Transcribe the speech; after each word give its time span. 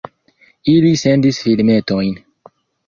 Ili 0.73 0.95
sendis 1.03 1.43
filmetojn. 1.45 2.21